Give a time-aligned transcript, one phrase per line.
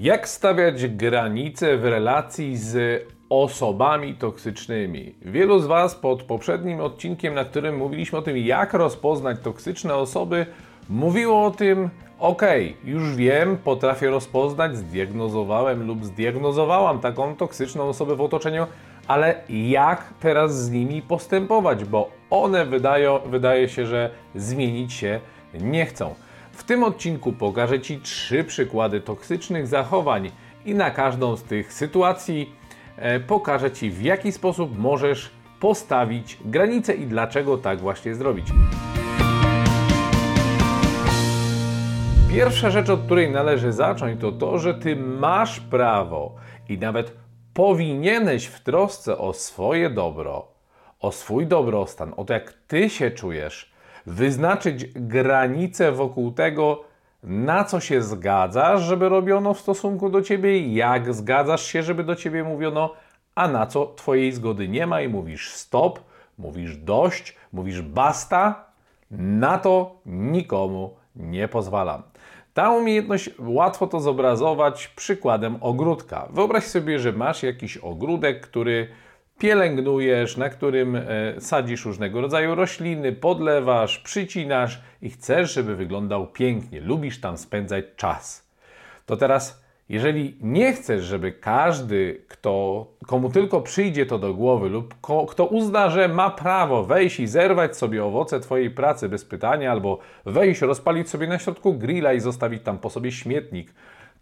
[0.00, 5.14] Jak stawiać granice w relacji z osobami toksycznymi?
[5.22, 10.46] Wielu z Was pod poprzednim odcinkiem, na którym mówiliśmy o tym, jak rozpoznać toksyczne osoby,
[10.88, 12.42] mówiło o tym, ok,
[12.84, 18.66] już wiem, potrafię rozpoznać, zdiagnozowałem lub zdiagnozowałam taką toksyczną osobę w otoczeniu,
[19.08, 25.20] ale jak teraz z nimi postępować, bo one wydają, wydaje się, że zmienić się
[25.54, 26.14] nie chcą.
[26.60, 30.30] W tym odcinku pokażę Ci trzy przykłady toksycznych zachowań
[30.64, 32.52] i na każdą z tych sytuacji
[32.96, 38.46] e, pokażę Ci w jaki sposób możesz postawić granicę i dlaczego tak właśnie zrobić.
[42.30, 46.34] Pierwsza rzecz, od której należy zacząć, to to, że Ty masz prawo
[46.68, 47.16] i nawet
[47.54, 50.48] powinieneś w trosce o swoje dobro,
[51.00, 53.72] o swój dobrostan, o to jak Ty się czujesz,
[54.06, 56.84] wyznaczyć granice wokół tego,
[57.22, 62.16] na co się zgadzasz, żeby robiono w stosunku do ciebie, jak zgadzasz się, żeby do
[62.16, 62.94] ciebie mówiono,
[63.34, 66.00] a na co twojej zgody nie ma i mówisz stop,
[66.38, 68.64] mówisz dość, mówisz basta,
[69.10, 72.02] na to nikomu nie pozwalam.
[72.54, 76.28] Ta umiejętność łatwo to zobrazować przykładem ogródka.
[76.30, 78.88] Wyobraź sobie, że masz jakiś ogródek, który
[79.40, 81.02] pielęgnujesz, na którym e,
[81.38, 88.50] sadzisz różnego rodzaju rośliny, podlewasz, przycinasz i chcesz, żeby wyglądał pięknie, lubisz tam spędzać czas.
[89.06, 94.94] To teraz, jeżeli nie chcesz, żeby każdy, kto, komu tylko przyjdzie to do głowy lub
[95.00, 99.72] ko, kto uzna, że ma prawo wejść i zerwać sobie owoce Twojej pracy bez pytania,
[99.72, 103.74] albo wejść, rozpalić sobie na środku grilla i zostawić tam po sobie śmietnik,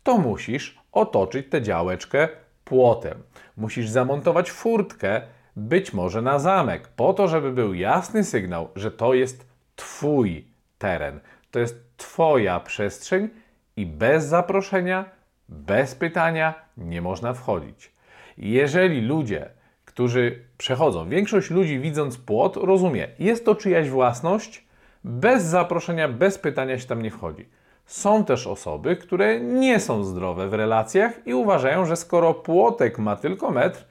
[0.02, 2.28] to musisz otoczyć tę działeczkę
[2.68, 3.22] płotem.
[3.56, 5.20] Musisz zamontować furtkę,
[5.56, 10.46] być może na zamek, po to, żeby był jasny sygnał, że to jest Twój
[10.78, 13.28] teren, to jest Twoja przestrzeń
[13.76, 15.04] i bez zaproszenia,
[15.48, 17.92] bez pytania nie można wchodzić.
[18.38, 19.50] Jeżeli ludzie,
[19.84, 24.66] którzy przechodzą, większość ludzi widząc płot, rozumie, jest to czyjaś własność,
[25.04, 27.48] bez zaproszenia, bez pytania się tam nie wchodzi.
[27.88, 33.16] Są też osoby, które nie są zdrowe w relacjach i uważają, że skoro płotek ma
[33.16, 33.84] tylko metr,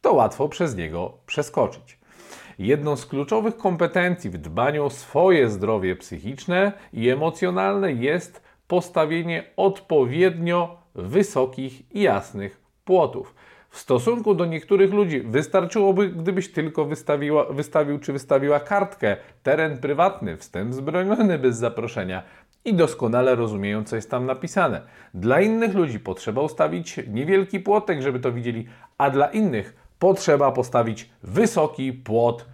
[0.00, 1.98] to łatwo przez niego przeskoczyć.
[2.58, 10.78] Jedną z kluczowych kompetencji w dbaniu o swoje zdrowie psychiczne i emocjonalne jest postawienie odpowiednio
[10.94, 13.34] wysokich i jasnych płotów.
[13.72, 20.36] W stosunku do niektórych ludzi wystarczyłoby, gdybyś tylko wystawiła, wystawił czy wystawiła kartkę, teren prywatny,
[20.36, 22.22] wstęp zbrojony bez zaproszenia
[22.64, 24.80] i doskonale rozumieją, co jest tam napisane.
[25.14, 28.66] Dla innych ludzi potrzeba ustawić niewielki płotek, żeby to widzieli,
[28.98, 32.46] a dla innych potrzeba postawić wysoki płot,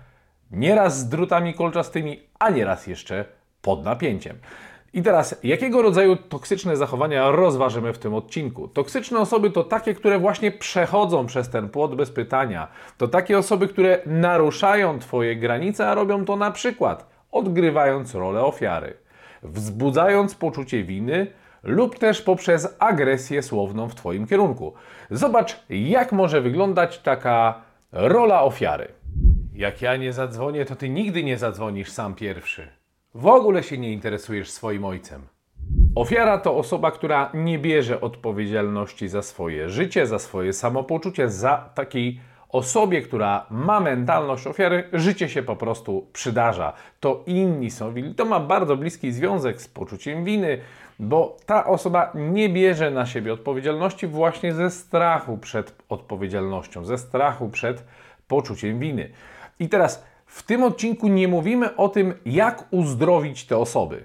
[0.51, 3.25] nieraz z drutami kolczastymi, a nieraz jeszcze
[3.63, 4.39] pod napięciem.
[4.93, 8.69] I teraz, jakiego rodzaju toksyczne zachowania rozważymy w tym odcinku?
[8.69, 12.69] Toksyczne osoby to takie, które właśnie przechodzą przez ten płot bez pytania.
[12.99, 19.08] To takie osoby, które naruszają Twoje granice, a robią to na przykład odgrywając rolę ofiary
[19.43, 21.27] wzbudzając poczucie winy
[21.63, 24.73] lub też poprzez agresję słowną w Twoim kierunku.
[25.11, 27.63] Zobacz, jak może wyglądać taka
[27.93, 28.89] rola ofiary.
[29.55, 32.69] Jak ja nie zadzwonię, to Ty nigdy nie zadzwonisz sam pierwszy.
[33.15, 35.23] W ogóle się nie interesujesz swoim ojcem.
[35.95, 42.21] Ofiara to osoba, która nie bierze odpowiedzialności za swoje życie, za swoje samopoczucie, za taki
[42.49, 46.73] osobie, która ma mentalność ofiary, życie się po prostu przydarza.
[47.01, 48.15] To inni są winni.
[48.15, 50.59] To ma bardzo bliski związek z poczuciem winy,
[50.99, 57.49] bo ta osoba nie bierze na siebie odpowiedzialności właśnie ze strachu przed odpowiedzialnością, ze strachu
[57.49, 57.85] przed
[58.29, 59.11] poczuciem winy.
[59.61, 64.05] I teraz w tym odcinku nie mówimy o tym, jak uzdrowić te osoby.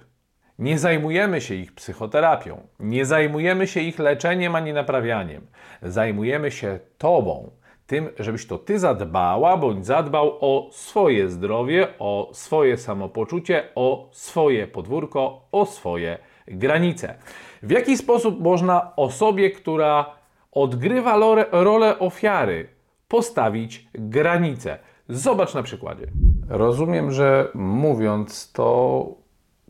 [0.59, 5.47] Nie zajmujemy się ich psychoterapią, nie zajmujemy się ich leczeniem ani naprawianiem.
[5.81, 7.51] Zajmujemy się Tobą
[7.87, 14.67] tym, żebyś to ty zadbała bądź zadbał o swoje zdrowie, o swoje samopoczucie, o swoje
[14.67, 16.17] podwórko, o swoje
[16.47, 17.15] granice.
[17.63, 20.05] W jaki sposób można osobie, która
[20.51, 21.17] odgrywa
[21.51, 22.67] rolę ofiary,
[23.07, 24.79] postawić granice?
[25.09, 26.07] Zobacz na przykładzie.
[26.49, 29.05] Rozumiem, że mówiąc to,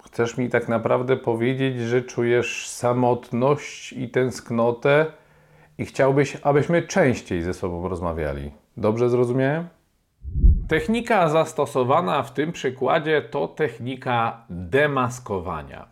[0.05, 5.05] chcesz mi tak naprawdę powiedzieć, że czujesz samotność i tęsknotę
[5.83, 8.51] i chciałbyś, abyśmy częściej ze sobą rozmawiali.
[8.77, 9.67] Dobrze zrozumiałem?
[10.67, 15.85] Technika zastosowana w tym przykładzie to technika demaskowania.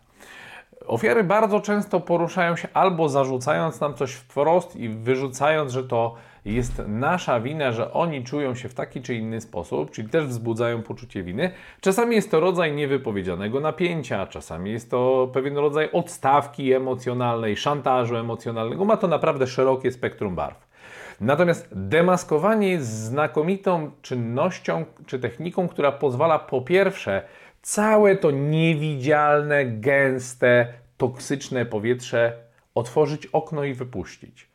[0.86, 6.82] Ofiary bardzo często poruszają się albo zarzucając nam coś wprost i wyrzucając, że to jest
[6.86, 11.22] nasza wina, że oni czują się w taki czy inny sposób, czyli też wzbudzają poczucie
[11.22, 11.50] winy.
[11.80, 18.84] Czasami jest to rodzaj niewypowiedzianego napięcia, czasami jest to pewien rodzaj odstawki emocjonalnej, szantażu emocjonalnego.
[18.84, 20.72] Ma to naprawdę szerokie spektrum barw.
[21.20, 27.22] Natomiast demaskowanie jest znakomitą czynnością czy techniką, która pozwala po pierwsze
[27.62, 32.32] całe to niewidzialne, gęste, toksyczne powietrze
[32.74, 34.50] otworzyć okno i wypuścić.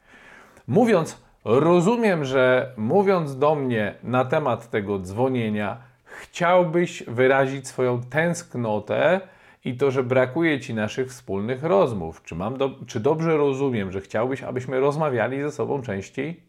[0.67, 9.21] Mówiąc, rozumiem, że mówiąc do mnie na temat tego dzwonienia, chciałbyś wyrazić swoją tęsknotę
[9.65, 12.23] i to, że brakuje ci naszych wspólnych rozmów.
[12.23, 16.47] Czy, mam do, czy dobrze rozumiem, że chciałbyś, abyśmy rozmawiali ze sobą częściej?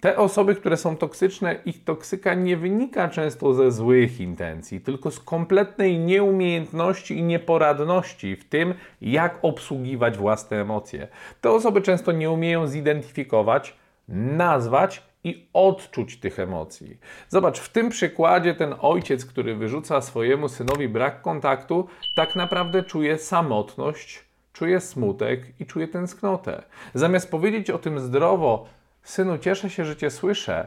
[0.00, 5.20] Te osoby, które są toksyczne, ich toksyka nie wynika często ze złych intencji, tylko z
[5.20, 11.08] kompletnej nieumiejętności i nieporadności w tym, jak obsługiwać własne emocje.
[11.40, 13.79] Te osoby często nie umieją zidentyfikować,
[14.10, 16.98] nazwać i odczuć tych emocji.
[17.28, 23.18] Zobacz, w tym przykładzie ten ojciec, który wyrzuca swojemu synowi brak kontaktu, tak naprawdę czuje
[23.18, 26.62] samotność, czuje smutek i czuje tęsknotę.
[26.94, 28.66] Zamiast powiedzieć o tym zdrowo,
[29.02, 30.66] Synu, cieszę się, że Cię słyszę.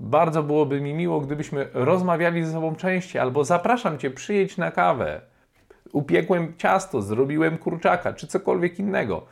[0.00, 5.20] Bardzo byłoby mi miło, gdybyśmy rozmawiali ze sobą częściej, albo zapraszam Cię, przyjedź na kawę.
[5.92, 9.26] Upiekłem ciasto, zrobiłem kurczaka, czy cokolwiek innego.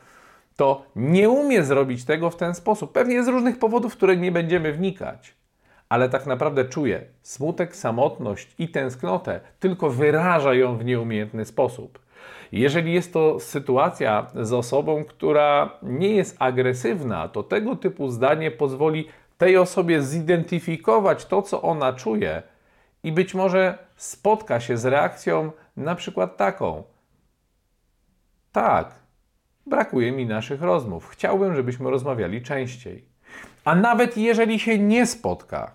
[0.55, 2.91] To nie umie zrobić tego w ten sposób.
[2.91, 5.35] Pewnie z różnych powodów, w które nie będziemy wnikać.
[5.89, 11.99] Ale tak naprawdę czuje smutek, samotność i tęsknotę, tylko wyraża ją w nieumiejętny sposób.
[12.51, 19.07] Jeżeli jest to sytuacja z osobą, która nie jest agresywna, to tego typu zdanie pozwoli
[19.37, 22.43] tej osobie zidentyfikować to, co ona czuje
[23.03, 26.83] i być może spotka się z reakcją na przykład taką:
[28.51, 29.02] Tak,
[29.65, 31.09] brakuje mi naszych rozmów.
[31.09, 33.05] Chciałbym, żebyśmy rozmawiali częściej.
[33.65, 35.71] A nawet jeżeli się nie spotka,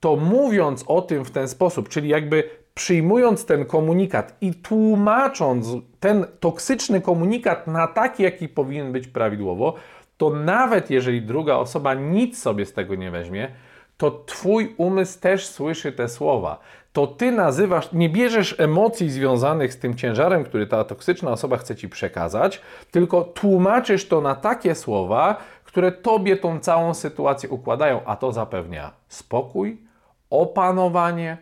[0.00, 5.68] to mówiąc o tym w ten sposób, czyli jakby przyjmując ten komunikat i tłumacząc
[6.00, 9.74] ten toksyczny komunikat na taki, jaki powinien być prawidłowo,
[10.16, 13.48] to nawet jeżeli druga osoba nic sobie z tego nie weźmie,
[13.96, 16.58] to Twój umysł też słyszy te słowa.
[16.92, 21.76] To Ty nazywasz, nie bierzesz emocji związanych z tym ciężarem, który ta toksyczna osoba chce
[21.76, 22.60] Ci przekazać,
[22.90, 28.92] tylko tłumaczysz to na takie słowa, które Tobie tą całą sytuację układają, a to zapewnia
[29.08, 29.82] spokój,
[30.30, 31.38] opanowanie,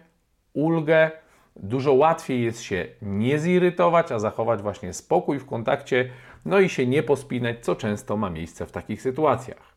[0.55, 1.11] ulgę,
[1.56, 6.11] Dużo łatwiej jest się nie zirytować, a zachować właśnie spokój w kontakcie,
[6.45, 9.74] no i się nie pospinać, co często ma miejsce w takich sytuacjach.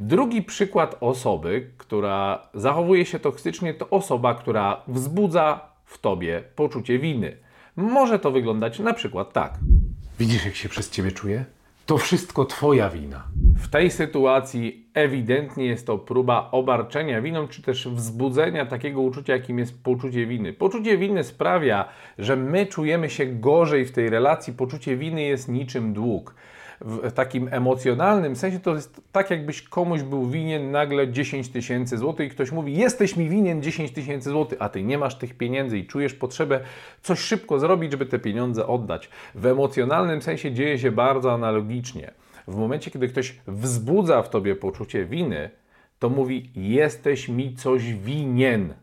[0.00, 7.36] Drugi przykład osoby, która zachowuje się toksycznie, to osoba, która wzbudza w tobie poczucie winy.
[7.76, 9.54] Może to wyglądać na przykład tak.
[10.18, 11.44] Widzisz, jak się przez ciebie czuję?
[11.86, 13.24] To wszystko twoja wina.
[13.56, 19.58] W tej sytuacji ewidentnie jest to próba obarczenia winą, czy też wzbudzenia takiego uczucia, jakim
[19.58, 20.52] jest poczucie winy.
[20.52, 24.52] Poczucie winy sprawia, że my czujemy się gorzej w tej relacji.
[24.52, 26.34] Poczucie winy jest niczym dług.
[26.80, 32.26] W takim emocjonalnym sensie to jest tak, jakbyś komuś był winien nagle 10 tysięcy złotych
[32.26, 35.78] i ktoś mówi: Jesteś mi winien 10 tysięcy złotych, a ty nie masz tych pieniędzy
[35.78, 36.60] i czujesz potrzebę
[37.02, 39.10] coś szybko zrobić, żeby te pieniądze oddać.
[39.34, 42.12] W emocjonalnym sensie dzieje się bardzo analogicznie
[42.48, 45.50] w momencie, kiedy ktoś wzbudza w tobie poczucie winy,
[45.98, 48.74] to mówi: Jesteś mi coś winien.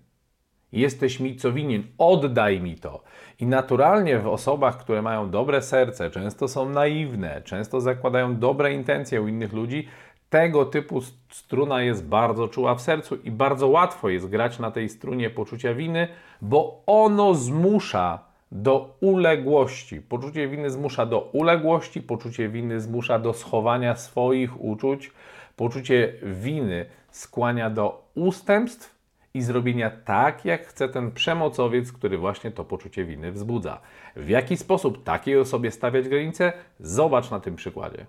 [0.72, 3.04] Jesteś mi co winien, oddaj mi to.
[3.40, 9.22] I naturalnie w osobach, które mają dobre serce, często są naiwne, często zakładają dobre intencje
[9.22, 9.88] u innych ludzi,
[10.30, 14.90] tego typu struna jest bardzo czuła w sercu i bardzo łatwo jest grać na tej
[14.90, 16.08] strunie poczucia winy,
[16.42, 18.20] bo ono zmusza
[18.52, 20.02] do uległości.
[20.02, 25.12] Poczucie winy zmusza do uległości, poczucie winy zmusza do schowania swoich uczuć,
[25.56, 28.97] poczucie winy skłania do ustępstw
[29.38, 33.82] i zrobienia tak, jak chce ten przemocowiec, który właśnie to poczucie winy wzbudza.
[34.16, 36.54] W jaki sposób takiej osobie stawiać granice?
[36.80, 38.06] Zobacz na tym przykładzie.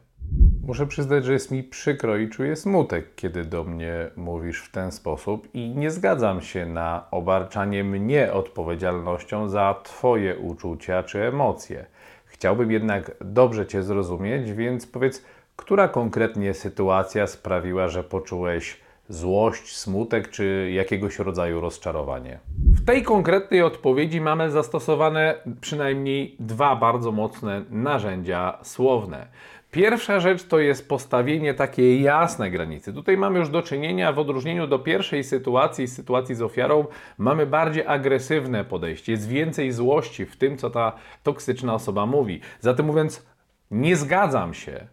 [0.66, 4.92] Muszę przyznać, że jest mi przykro i czuję smutek, kiedy do mnie mówisz w ten
[4.92, 11.86] sposób, i nie zgadzam się na obarczanie mnie odpowiedzialnością za Twoje uczucia czy emocje.
[12.24, 15.24] Chciałbym jednak dobrze Cię zrozumieć, więc powiedz,
[15.56, 22.38] która konkretnie sytuacja sprawiła, że poczułeś złość, smutek czy jakiegoś rodzaju rozczarowanie?
[22.74, 29.26] W tej konkretnej odpowiedzi mamy zastosowane przynajmniej dwa bardzo mocne narzędzia słowne.
[29.70, 32.92] Pierwsza rzecz to jest postawienie takiej jasnej granicy.
[32.92, 36.86] Tutaj mamy już do czynienia, w odróżnieniu do pierwszej sytuacji, sytuacji z ofiarą,
[37.18, 39.12] mamy bardziej agresywne podejście.
[39.12, 42.40] Jest więcej złości w tym, co ta toksyczna osoba mówi.
[42.60, 43.26] Zatem mówiąc,
[43.70, 44.86] nie zgadzam się,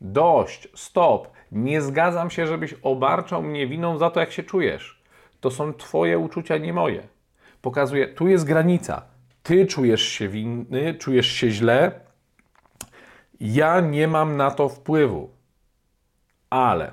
[0.00, 1.28] Dość, stop.
[1.52, 5.02] Nie zgadzam się, żebyś obarczał mnie winą za to, jak się czujesz.
[5.40, 7.08] To są Twoje uczucia, nie moje.
[7.62, 9.02] Pokazuje, tu jest granica.
[9.42, 12.00] Ty czujesz się winny, czujesz się źle.
[13.40, 15.30] Ja nie mam na to wpływu.
[16.50, 16.92] Ale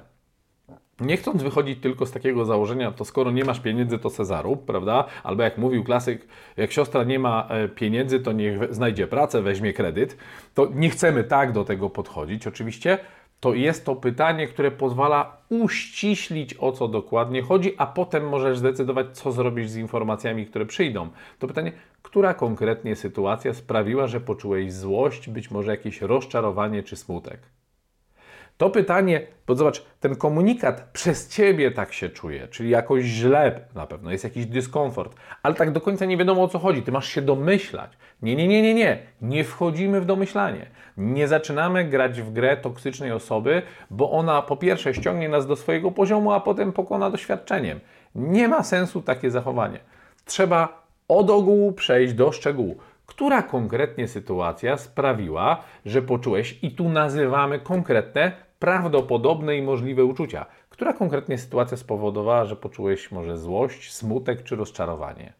[1.00, 5.06] nie chcąc wychodzić tylko z takiego założenia, to skoro nie masz pieniędzy, to Cezarub, prawda?
[5.24, 9.74] Albo jak mówił klasyk, jak siostra nie ma e, pieniędzy, to niech znajdzie pracę, weźmie
[9.74, 10.18] kredyt.
[10.54, 12.98] To nie chcemy tak do tego podchodzić, oczywiście.
[13.40, 19.18] To jest to pytanie, które pozwala uściślić o co dokładnie chodzi, a potem możesz zdecydować,
[19.18, 21.10] co zrobisz z informacjami, które przyjdą.
[21.40, 21.72] To pytanie,
[22.02, 27.40] która konkretnie sytuacja sprawiła, że poczułeś złość, być może jakieś rozczarowanie czy smutek?
[28.58, 33.88] To pytanie, bo zobacz, ten komunikat przez ciebie tak się czuje, czyli jakoś źle na
[33.88, 36.84] pewno, jest jakiś dyskomfort, ale tak do końca nie wiadomo o co chodzi.
[36.84, 37.92] Ty masz się domyślać.
[38.22, 39.00] Nie, nie, nie, nie, nie.
[39.22, 40.66] Nie wchodzimy w domyślanie.
[40.98, 45.92] Nie zaczynamy grać w grę toksycznej osoby, bo ona po pierwsze ściągnie nas do swojego
[45.92, 47.80] poziomu, a potem pokona doświadczeniem.
[48.16, 49.80] Nie ma sensu takie zachowanie.
[50.26, 57.60] Trzeba od ogółu przejść do szczegółu która konkretnie sytuacja sprawiła, że poczułeś, i tu nazywamy
[57.60, 60.46] konkretne prawdopodobne i możliwe uczucia.
[60.70, 65.34] Która konkretnie sytuacja spowodowała, że poczułeś może złość, smutek czy rozczarowanie?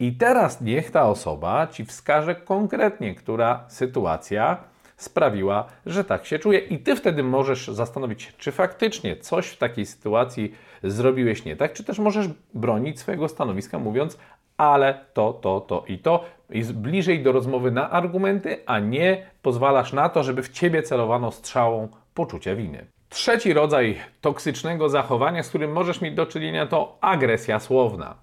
[0.00, 4.56] I teraz niech ta osoba ci wskaże konkretnie, która sytuacja
[4.96, 9.58] sprawiła, że tak się czuje, i ty wtedy możesz zastanowić się, czy faktycznie coś w
[9.58, 14.18] takiej sytuacji zrobiłeś nie tak, czy też możesz bronić swojego stanowiska, mówiąc,
[14.56, 16.24] ale to, to, to i to.
[16.50, 21.32] Jest bliżej do rozmowy na argumenty, a nie pozwalasz na to, żeby w ciebie celowano
[21.32, 22.86] strzałą poczucia winy.
[23.08, 28.14] Trzeci rodzaj toksycznego zachowania, z którym możesz mieć do czynienia, to agresja słowna.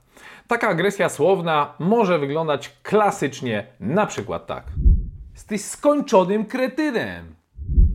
[0.47, 4.63] Taka agresja słowna może wyglądać klasycznie na przykład tak.
[5.33, 7.35] Jesteś skończonym kretynem.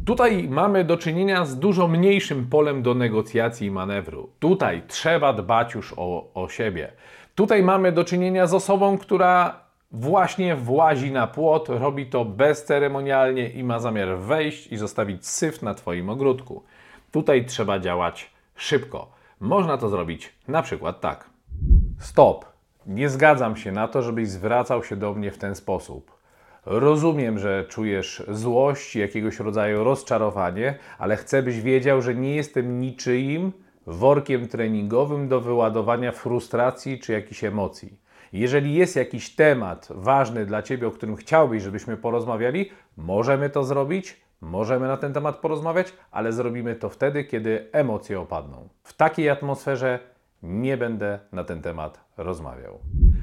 [0.07, 4.31] Tutaj mamy do czynienia z dużo mniejszym polem do negocjacji i manewru.
[4.39, 6.93] Tutaj trzeba dbać już o, o siebie.
[7.35, 9.61] Tutaj mamy do czynienia z osobą, która
[9.93, 15.75] właśnie włazi na płot, robi to bezceremonialnie i ma zamiar wejść i zostawić syf na
[15.75, 16.63] Twoim ogródku.
[17.11, 19.11] Tutaj trzeba działać szybko.
[19.41, 21.31] Można to zrobić na przykład tak.
[21.99, 22.45] Stop.
[22.87, 26.21] Nie zgadzam się na to, żebyś zwracał się do mnie w ten sposób.
[26.67, 33.53] Rozumiem, że czujesz złość, jakiegoś rodzaju rozczarowanie, ale chcę, byś wiedział, że nie jestem niczyim
[33.87, 37.99] workiem treningowym do wyładowania frustracji czy jakichś emocji.
[38.33, 44.21] Jeżeli jest jakiś temat ważny dla Ciebie, o którym chciałbyś, żebyśmy porozmawiali, możemy to zrobić,
[44.41, 48.69] możemy na ten temat porozmawiać, ale zrobimy to wtedy, kiedy emocje opadną.
[48.83, 49.99] W takiej atmosferze
[50.43, 52.79] nie będę na ten temat rozmawiał.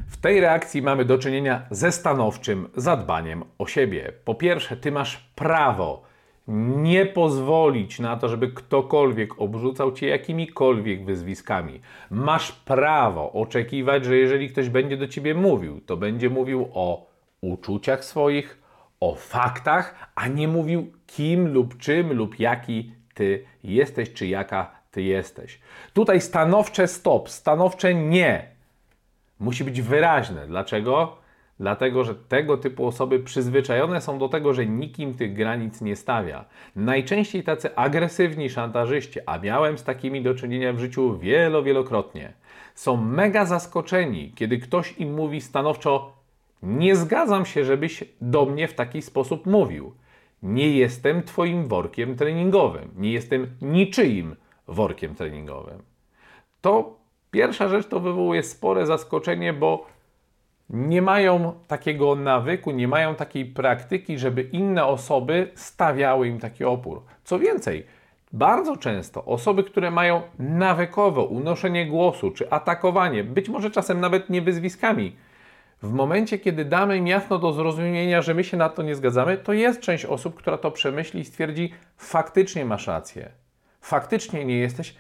[0.08, 4.14] W tej reakcji mamy do czynienia ze stanowczym zadbaniem o siebie.
[4.26, 6.04] Po pierwsze, Ty masz prawo
[6.48, 11.82] nie pozwolić na to, żeby ktokolwiek obrzucał cię jakimikolwiek wyzwiskami.
[12.12, 17.08] Masz prawo oczekiwać, że jeżeli ktoś będzie do ciebie mówił, to będzie mówił o
[17.42, 18.62] uczuciach swoich,
[19.00, 25.02] o faktach, a nie mówił kim lub czym lub jaki ty jesteś, czy jaka ty
[25.02, 25.60] jesteś.
[25.94, 28.48] Tutaj stanowcze stop, stanowcze nie
[29.40, 30.48] musi być wyraźne.
[30.48, 31.18] Dlaczego?
[31.60, 36.46] Dlatego, że tego typu osoby przyzwyczajone są do tego, że nikim tych granic nie stawia.
[36.76, 42.34] Najczęściej tacy agresywni szantażyści, a miałem z takimi do czynienia w życiu wielo, wielokrotnie,
[42.76, 46.14] są mega zaskoczeni, kiedy ktoś im mówi stanowczo:
[46.64, 49.94] Nie zgadzam się, żebyś do mnie w taki sposób mówił.
[50.44, 54.36] Nie jestem Twoim workiem treningowym, nie jestem niczyim
[54.68, 55.82] workiem treningowym.
[56.62, 56.98] To
[57.32, 59.97] pierwsza rzecz to wywołuje spore zaskoczenie, bo
[60.70, 67.02] nie mają takiego nawyku, nie mają takiej praktyki, żeby inne osoby stawiały im taki opór.
[67.24, 67.86] Co więcej,
[68.34, 74.42] bardzo często osoby, które mają nawykowo unoszenie głosu czy atakowanie, być może czasem nawet nie
[74.42, 75.16] wyzwiskami,
[75.82, 79.38] w momencie, kiedy damy im jasno do zrozumienia, że my się na to nie zgadzamy,
[79.38, 83.32] to jest część osób, która to przemyśli i stwierdzi: faktycznie masz rację,
[83.82, 84.96] faktycznie nie jesteś.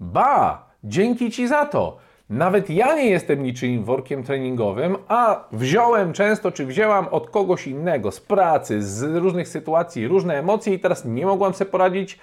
[0.00, 1.98] Ba, dzięki ci za to.
[2.30, 8.12] Nawet ja nie jestem niczym workiem treningowym, a wziąłem często, czy wzięłam od kogoś innego,
[8.12, 12.18] z pracy, z różnych sytuacji, różne emocje i teraz nie mogłam sobie poradzić,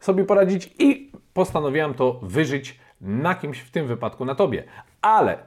[0.00, 4.64] sobie poradzić i postanowiłam to wyżyć na kimś, w tym wypadku na tobie.
[5.02, 5.38] Ale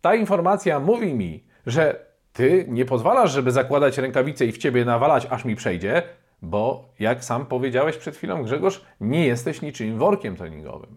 [0.00, 5.26] ta informacja mówi mi, że ty nie pozwalasz, żeby zakładać rękawice i w ciebie nawalać,
[5.30, 6.02] aż mi przejdzie,
[6.42, 10.96] bo jak sam powiedziałeś przed chwilą, Grzegorz, nie jesteś niczym workiem treningowym.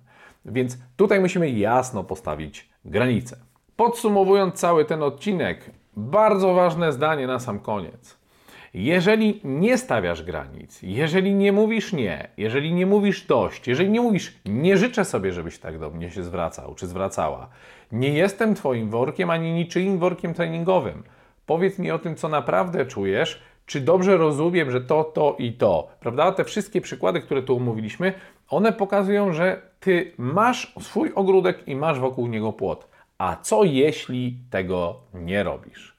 [0.49, 3.37] Więc tutaj musimy jasno postawić granice.
[3.75, 8.19] Podsumowując cały ten odcinek, bardzo ważne zdanie na sam koniec.
[8.73, 14.39] Jeżeli nie stawiasz granic, jeżeli nie mówisz nie, jeżeli nie mówisz dość, jeżeli nie mówisz
[14.45, 17.49] nie życzę sobie, żebyś tak do mnie się zwracał czy zwracała,
[17.91, 21.03] nie jestem Twoim workiem ani niczyim workiem treningowym.
[21.45, 25.87] Powiedz mi o tym, co naprawdę czujesz, czy dobrze rozumiem, że to, to i to.
[25.99, 26.31] Prawda?
[26.31, 28.13] Te wszystkie przykłady, które tu omówiliśmy,
[28.49, 32.87] one pokazują, że Ty masz swój ogródek i masz wokół niego płot.
[33.17, 35.95] A co jeśli tego nie robisz?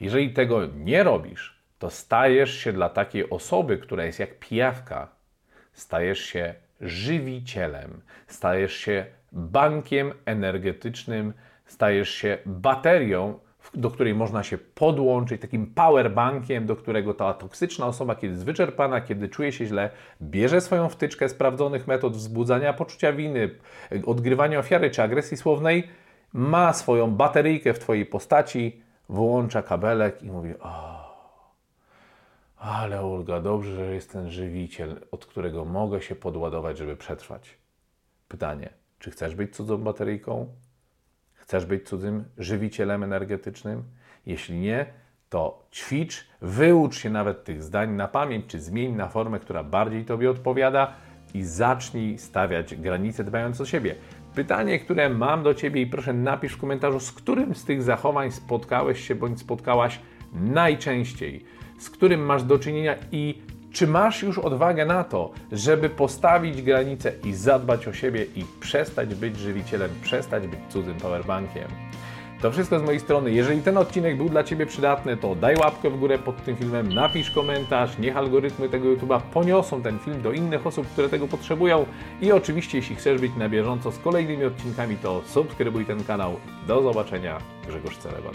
[0.00, 5.08] Jeżeli tego nie robisz, to stajesz się dla takiej osoby, która jest jak pijawka,
[5.72, 11.32] stajesz się żywicielem, stajesz się bankiem energetycznym,
[11.66, 13.38] stajesz się baterią,
[13.74, 19.00] do której można się podłączyć, takim powerbankiem, do którego ta toksyczna osoba, kiedy jest wyczerpana,
[19.00, 19.90] kiedy czuje się źle,
[20.22, 23.50] bierze swoją wtyczkę sprawdzonych metod wzbudzania poczucia winy,
[24.06, 25.88] odgrywania ofiary czy agresji słownej,
[26.32, 31.02] ma swoją bateryjkę w Twojej postaci, włącza kabelek i mówi: O,
[32.58, 37.58] ale Olga, dobrze, że jest ten żywiciel, od którego mogę się podładować, żeby przetrwać.
[38.28, 40.46] Pytanie: czy chcesz być cudzą bateryjką?
[41.52, 43.82] Chcesz być cudzym żywicielem energetycznym?
[44.26, 44.86] Jeśli nie,
[45.28, 50.04] to ćwicz, wyucz się nawet tych zdań na pamięć, czy zmień na formę, która bardziej
[50.04, 50.92] Tobie odpowiada
[51.34, 53.94] i zacznij stawiać granice, dbając o siebie.
[54.34, 58.30] Pytanie, które mam do Ciebie i proszę napisz w komentarzu, z którym z tych zachowań
[58.30, 60.00] spotkałeś się bądź spotkałaś
[60.32, 61.44] najczęściej,
[61.78, 63.42] z którym masz do czynienia i
[63.72, 69.14] czy masz już odwagę na to, żeby postawić granice i zadbać o siebie i przestać
[69.14, 71.68] być żywicielem, przestać być cudzym powerbankiem?
[72.42, 73.30] To wszystko z mojej strony.
[73.30, 76.94] Jeżeli ten odcinek był dla Ciebie przydatny, to daj łapkę w górę pod tym filmem,
[76.94, 81.86] napisz komentarz, niech algorytmy tego YouTube'a poniosą ten film do innych osób, które tego potrzebują.
[82.20, 86.36] I oczywiście, jeśli chcesz być na bieżąco z kolejnymi odcinkami, to subskrybuj ten kanał.
[86.66, 87.38] Do zobaczenia,
[87.68, 88.34] Grzegorz Celeban.